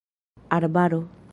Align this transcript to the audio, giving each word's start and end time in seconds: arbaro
arbaro 0.57 1.07